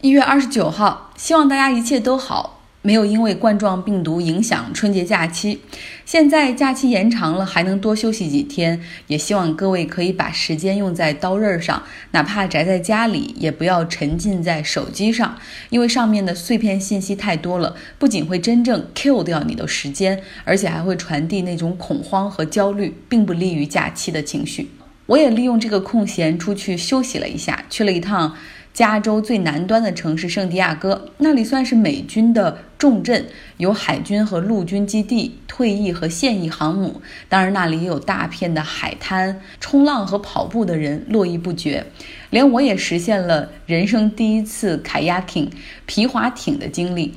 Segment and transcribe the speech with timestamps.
[0.00, 5.60] 一月二十九号，希望大家一切都好，没有因为冠状病毒影响春节假期。
[6.06, 8.80] 现在假期延长了，还能多休息几天。
[9.08, 11.82] 也希望各位可以把时间用在刀刃上，
[12.12, 15.36] 哪怕宅在家里，也不要沉浸在手机上，
[15.70, 24.70] 因为上面的碎片信息太多了，不仅会真正 kill 掉你的时间，而且还会传递那种恐慌和焦虑，并不利于假期的情绪。
[25.06, 28.36] 我也利用这个空闲出去休息了一下，去了一趟。
[28.78, 37.02] 加州最南端的城市圣地亚哥，那里算是美军的重镇，有海军和陆军基地、退役和现役航母。
[37.28, 41.84] 当然，那里也有大片的海滩，冲浪和跑步的人络绎不绝。
[42.30, 45.48] 连我也实现了人生第一次 kayaking
[45.84, 47.12] 皮划艇的经历，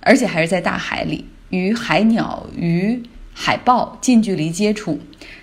[0.00, 3.00] 而且还是在大海里，与海鸟、鱼、
[3.32, 4.98] 海豹近距离接触，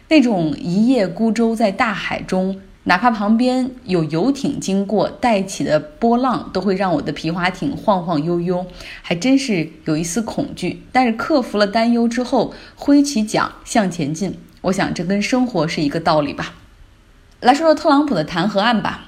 [0.09, 2.59] 那种一叶孤舟在大海中。
[2.87, 8.65] 哪怕旁边有游艇经过，带起的波浪都会让我的皮划艇晃晃悠悠，
[9.01, 10.83] 还真是有一丝恐惧。
[10.91, 14.37] 但是克服了担忧之后，挥起桨向前进。
[14.61, 16.53] 我想这跟生活是一个道理吧。
[17.39, 19.04] 来说说特朗普的弹劾案吧。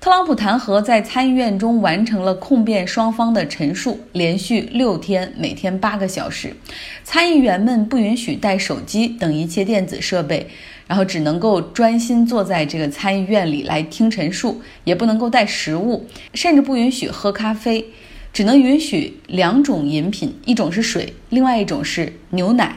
[0.00, 6.54] 特朗普弹劾在参议院中完成了控辩双方的陈述，连续六天，每天八个小时。
[7.02, 10.48] 参议员们不允许带手机等一切电子设备。
[10.86, 17.84] 然后只能够专心坐在这个参议院里来听陈述，也不能够带食物，甚至不允许喝咖啡，
[18.32, 22.76] 只能允许两种饮品，一种是水，另外一种是牛奶。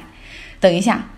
[0.59, 1.09] 等一下，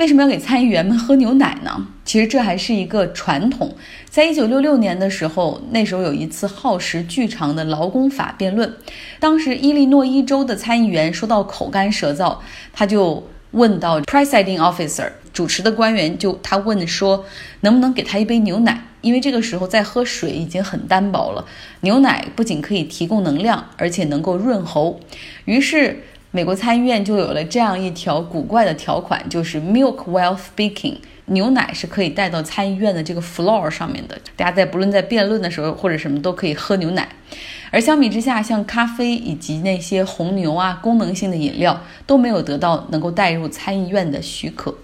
[0.00, 1.86] 为什么要给参议员们喝牛奶呢？
[2.06, 3.76] 其实这还是一个传统，
[4.08, 8.74] 在一九六六年的时候，那时候有一次耗时巨长的劳工法辩论，
[9.18, 12.38] 当时伊利诺伊州的参议员说到口干舌燥，
[12.72, 13.22] 他就。
[13.52, 17.24] 问到 presiding officer 主持的官员就他问说
[17.62, 21.44] 能不能给他一杯牛奶，因为这个时候在喝水已经很单薄了，
[21.80, 25.00] 牛奶不仅可以提供能量，而且能够润喉。
[25.46, 30.94] 于是美国参议院就有了这样一条古怪的条款，就是 milk while speaking，
[31.26, 37.08] 牛奶是可以带到参议院的这个 floor 上面的，大家在不论在辩论的时候或者什么都可以喝牛奶。
[37.72, 44.74] 而相比之下，像咖啡以及那些红牛啊，功能性的饮料都没有得到能够带入参议院的许可。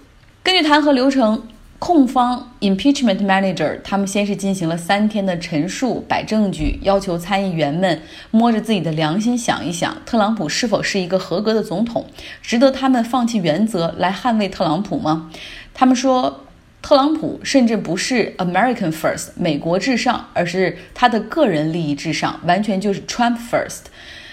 [0.43, 1.43] 根据弹劾流程，
[1.79, 8.01] 控方 impeachment manager 他们先是进行了三天的陈述，摆证据，要求参议员们
[8.31, 12.05] 摸着自己的良心想一想，特朗普是否是一个合格的总统，
[12.41, 15.29] 值得他们放弃原则来捍卫特朗普吗？
[15.73, 16.41] 他们说。
[16.79, 23.87] 特朗普甚至不是 American first 美国至上，而是他的个人利益至上，完全就是 Trump first，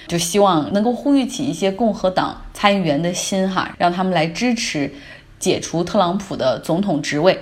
[0.06, 4.92] 就希望能够呼吁起一些共和党参议员的心哈，让他们来支持
[5.44, 7.38] 解除特朗普的总统职位。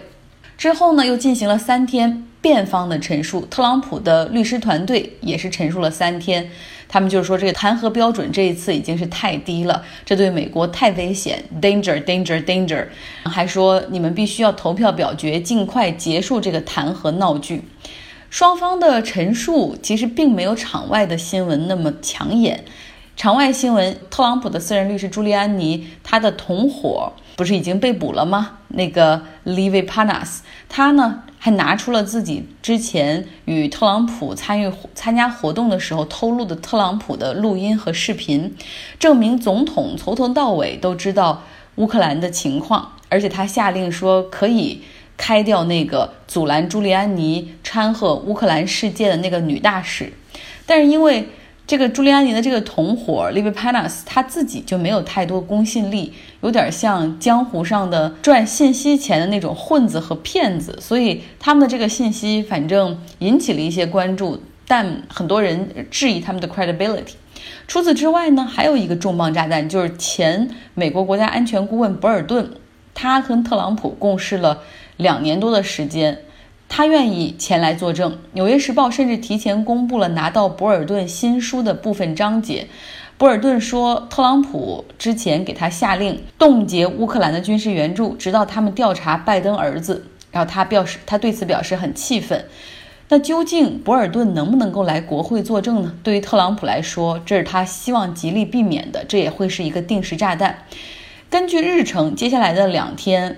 [0.58, 6.50] 之后呢，又进行了三天辩方的陈述，特朗普的律师团队也是陈述了三天。
[6.88, 12.86] 他们就是说，这个弹劾标准这一次已经是太低了，这对美国太危险，danger，danger，danger，
[13.22, 17.62] 还说你们必须要投票表决，尽快结束这个弹劾闹剧。
[18.28, 22.64] 双方的陈述其实并没有场外的新闻那么抢眼。
[23.16, 28.58] 场外新闻，特朗普的私人律师朱利安尼，他的同伙不是已经被捕了吗？
[28.68, 31.22] 那个 Levi Panas，他呢？
[31.38, 38.54] 还拿出了自己之前与特朗普参与参加活动的时候偷录的特朗普的录音和视频，
[39.00, 41.42] 证明总统从头到尾都知道
[41.74, 44.82] 乌克兰的情况，而且他下令说可以
[45.16, 50.12] 开掉那个阻拦朱利安尼掺和乌克兰事件的那个女大使，
[50.64, 51.28] 但是因为。
[51.72, 56.12] 这个朱利安尼的这个同伙 l i v i Panas，他自己就没有太多公信力，
[56.43, 64.38] 有点像江湖上的赚信息钱的那种混子和骗子，所以他们的这个信息反正引起了一些关注，
[64.69, 67.15] 但很多人质疑他们的 credibility。
[67.66, 72.50] 除此之外呢，还有一个重磅炸弹，就是前美国国家安全顾问博尔顿，
[72.93, 74.60] 他跟特朗普共事了
[74.99, 76.19] 两年多的时间。
[76.75, 78.10] 他愿意前来作证。
[78.33, 82.66] 《纽约时报》甚至提前公布了拿到博尔顿新书的部分章节。
[83.19, 90.07] 博尔顿说，特朗普之前给他下令冻结乌克兰的军事援助，直到他们调查拜登儿子。
[90.30, 92.42] 然后他表示，他对此表示很气愤。
[93.10, 95.92] 那究竟博尔顿能不能够来国会作证呢？
[96.03, 100.60] 对于特朗普来说，这是他希望极力避免的，这也会是一个定时炸弹。
[101.28, 103.36] 根据日程，接下来的两天。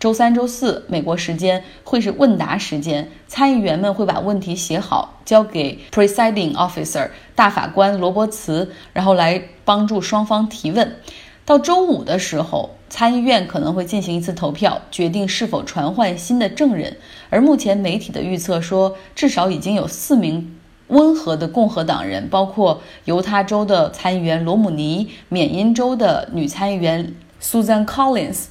[0.00, 10.96] 周三、周四，美国时间会是问答时间，参议员们会把问题写好，交给 presiding officer 大法官罗伯茨，然后来帮助双方提问。
[11.44, 16.96] 到周五的时候，参议院可能会进行一次投票，决定是否传唤新的证人。
[17.28, 28.44] 而目前媒体的预测说，至少已经有四名温和的共和党人，包括犹他州的参议员罗姆尼、缅因州的女参议员 Susan Collins、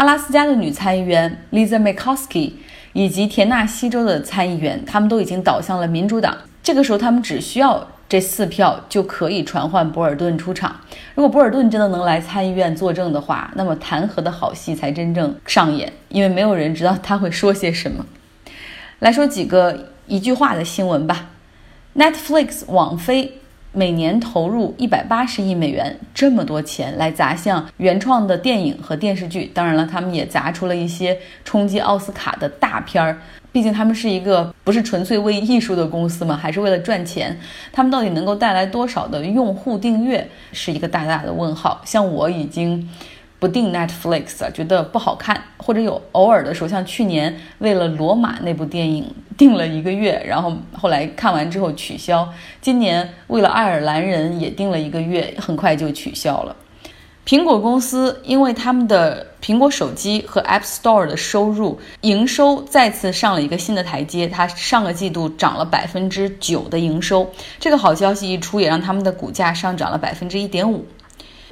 [0.00, 2.52] 阿拉斯加的女参议员 Lisa Murkowski
[2.94, 6.34] 以及田纳西州的参议员，他们都已经倒向了民主党。
[6.62, 7.86] 这个时候，他们只需要。
[8.08, 10.74] 这四票就可以传唤博尔顿出场。
[11.14, 18.06] 如果博尔顿真的能来参议院作证的话，那么弹劾的好戏才真正上演，因为没有人知道他会说些什么。
[19.00, 21.26] 来说几个一句话的新闻吧。
[21.94, 23.38] Netflix 网飞
[23.72, 29.50] 每年投入一百八十亿美元，这么多钱来砸向原创的电影和电视剧。
[29.54, 33.18] 当然了，他们也砸出了一些冲击奥斯卡的大片儿。
[33.52, 37.36] 毕竟他们是一个不是纯粹为艺术的公司嘛，还是为了赚钱？
[37.72, 41.80] 他们到底能够带来多少的用户订阅，是一个大大的问号。
[41.84, 42.88] 像我已经
[43.40, 52.28] 不订 Netflix 了，觉得不好看，或者有偶尔的时候，像去年为了《罗马》那部电影订了一个月，然后后来看完之后取消。
[52.60, 56.54] 今年为了《爱尔兰人》也订了一个月，很快就取消了。
[57.26, 70.84] 苹果公司因为他们的苹果手机和 App Store 的收入营收再次上了一个新的台阶，它上个季度涨了百分之九的营收，这个好消息一出，也让他们的股价上涨了百分之一点五。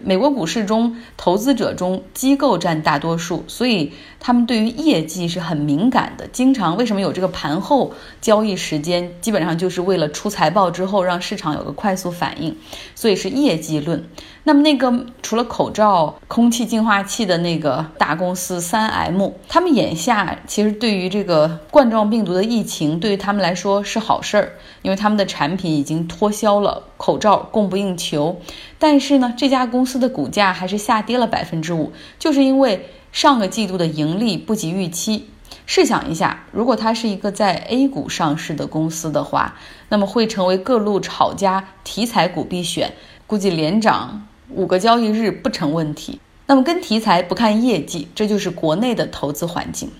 [0.03, 6.27] 美国股市中，投资者中机构占大多数，所以他们对于业绩是很敏感的。
[6.29, 9.11] 经常为什么有这个盘后交易时间？
[9.21, 12.57] 基本上就是为了出财报之后让市场有个快速反应，
[12.95, 14.05] 所以是业绩论。
[14.45, 28.41] 那么那个除了口罩、空气净化器的那个大公司三 M，他们眼下其实对于这个冠状病毒的疫情，对于他们来说是好事儿，因为他们的产品已经脱销了，口罩供不应求。
[28.79, 35.29] 但是呢，这家公司的股价还是下跌了百分之五，就是因为上个季度的盈利不及预期。
[35.67, 39.57] 试想一下，如果它是一个在 A 股上市的公司的话，
[39.89, 42.95] 那么会成为各路炒家题材股必选，
[43.27, 44.27] 估计连涨。
[44.51, 46.21] 五个交易日不成问题。
[46.47, 49.91] 那么跟题材不看业绩，这就是国内的投资环境。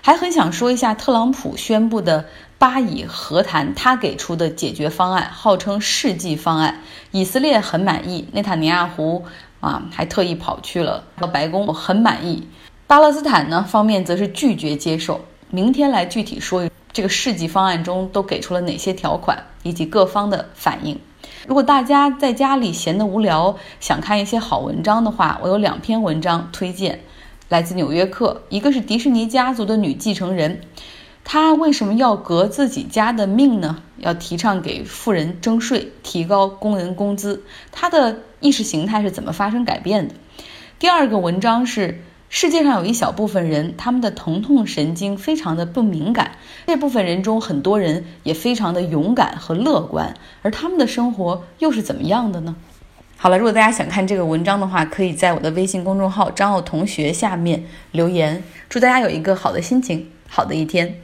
[0.00, 2.26] 还很想说一下特朗普宣布的
[2.58, 6.82] 巴以和谈，他给出的解决方案号称世纪方案，
[7.12, 9.24] 以色列很满意，内塔尼亚胡
[9.60, 12.48] 啊还特意跑去了白宫，我很满意。
[12.88, 15.20] 巴勒斯坦呢方面则是拒绝接受。
[15.50, 20.98] 明天来具体说这个世纪方案中都给出了哪些条款，以及各方的反应。
[21.46, 27.00] 如果大家在家里闲得无聊，想看一些好文章的话，我有两篇文章推荐，
[27.48, 28.42] 来自《纽约客》。
[28.52, 30.60] 一个是迪士尼家族的女继承人，
[31.30, 33.82] 他为什么要革自己家的命呢？
[33.98, 40.14] 要提倡给富人征税，提高工人工资，他的意识形态是怎么发生改变的？
[40.78, 42.00] 第二个文章是。
[42.30, 46.32] 世界上有一小部分人，他们的疼痛神经非常的不敏感。
[46.66, 52.56] 这部分人中，很多人也非常的勇敢和乐观，而他们的生活又是怎么样的呢？
[53.16, 58.42] 好了，如果大家想看这个文章的话，可以在我的微信公众号“张奥同学”下面留言。
[58.68, 61.00] 祝大家有一个好的心情，好的一天。